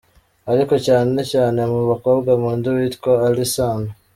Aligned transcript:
Ariko 0.51 0.73
cyane 0.87 1.19
cyane 1.31 1.59
mu 1.71 1.81
bakobwa 1.91 2.29
nkunda 2.37 2.65
uwitwa 2.69 3.11
Alyn 3.25 3.49
Sano. 3.53 3.89